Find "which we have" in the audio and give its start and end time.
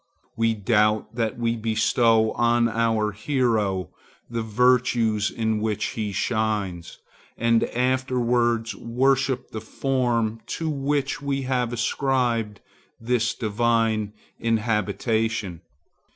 10.67-11.71